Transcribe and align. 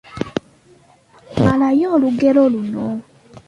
Malayo 1.43 1.87
olugero 1.95 2.43
luno. 2.53 2.85